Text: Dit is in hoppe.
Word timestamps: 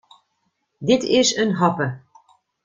Dit 0.79 1.03
is 1.03 1.31
in 1.33 1.53
hoppe. 1.55 1.87